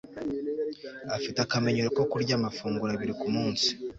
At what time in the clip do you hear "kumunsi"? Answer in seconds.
3.21-3.67